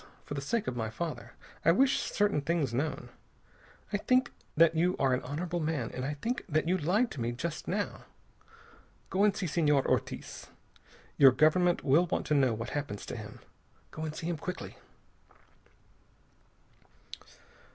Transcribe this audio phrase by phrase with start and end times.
[0.25, 3.09] For the sake of my father, I wish certain things known.
[3.93, 7.21] I think that you are an honorable man, and I think that you lied to
[7.21, 8.05] me just now.
[9.11, 10.47] Go and see Senor Ortiz.
[11.19, 13.41] Your government will want to know what happens to him.
[13.91, 14.75] Go and see him quickly."